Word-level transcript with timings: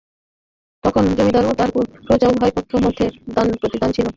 তখন 0.83 1.03
জমিদার 1.17 1.43
এবং 1.43 1.53
প্রজা 2.05 2.27
উভয় 2.29 2.53
পক্ষের 2.55 2.81
মধ্যেই 2.85 3.11
দানপ্রতিদান 3.35 3.89
ছিল। 3.91 4.07